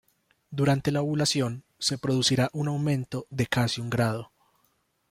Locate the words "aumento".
2.69-3.27